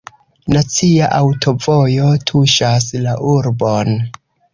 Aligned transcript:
Nacia 0.53 1.09
aŭtovojo 1.17 2.07
tuŝas 2.31 2.87
la 3.05 3.13
urbon. 3.35 3.93